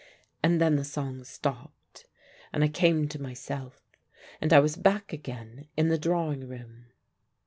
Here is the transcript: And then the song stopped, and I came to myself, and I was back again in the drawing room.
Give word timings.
And 0.41 0.59
then 0.59 0.77
the 0.77 0.83
song 0.83 1.23
stopped, 1.23 2.07
and 2.51 2.63
I 2.63 2.69
came 2.69 3.07
to 3.07 3.21
myself, 3.21 3.81
and 4.41 4.51
I 4.51 4.59
was 4.59 4.75
back 4.75 5.13
again 5.13 5.67
in 5.77 5.89
the 5.89 5.99
drawing 5.99 6.47
room. 6.47 6.85